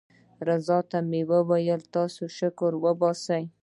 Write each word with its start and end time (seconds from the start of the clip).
رضوان 0.47 0.83
ته 0.91 0.97
مې 1.09 1.21
ویل 1.49 1.81
تاسې 1.95 2.25
شکر 2.37 2.71
وباسئ. 2.83 3.43